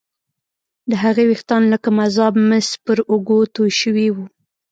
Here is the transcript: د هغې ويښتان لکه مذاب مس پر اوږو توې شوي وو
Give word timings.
د 0.89 0.91
هغې 1.03 1.23
ويښتان 1.27 1.63
لکه 1.73 1.89
مذاب 1.99 2.33
مس 2.49 2.67
پر 2.85 2.97
اوږو 3.11 3.39
توې 3.55 3.71
شوي 3.81 4.07
وو 4.15 4.25